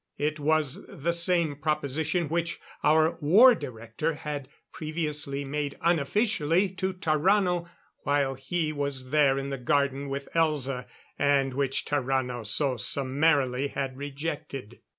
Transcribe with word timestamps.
It 0.17 0.39
was 0.39 0.83
the 0.87 1.11
same 1.13 1.55
proposition 1.57 2.27
which 2.27 2.59
our 2.83 3.19
War 3.21 3.53
Director 3.53 4.15
had 4.15 4.49
previously 4.73 5.45
made 5.45 5.77
unofficially 5.79 6.69
to 6.69 6.93
Tarrano 6.93 7.69
while 7.99 8.33
he 8.33 8.73
was 8.73 9.11
there 9.11 9.37
in 9.37 9.51
the 9.51 9.59
garden 9.59 10.09
with 10.09 10.27
Elza 10.33 10.87
and 11.19 11.53
which 11.53 11.85
Tarrano 11.85 12.43
so 12.47 12.77
summarily 12.77 13.67
had 13.67 13.95
rejected. 13.95 14.79